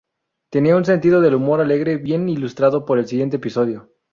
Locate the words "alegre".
1.61-1.97